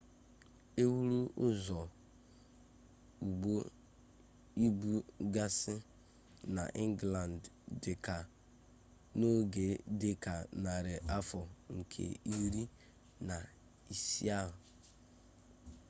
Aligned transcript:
e 0.81 0.83
wuru 0.93 1.21
ụzọ 1.47 1.79
ụgbọ 3.25 3.53
ibu 4.65 4.89
gasị 5.33 5.75
n'ingland 6.55 7.41
dị 7.81 7.93
ka 8.05 8.17
n'oge 9.17 9.67
dị 9.99 10.11
ka 10.23 10.33
narị 10.63 10.95
afọ 11.17 11.39
nke 11.75 12.05
iri 12.39 12.63
na 13.27 13.35
isii 13.93 14.31
ahụ 14.39 14.57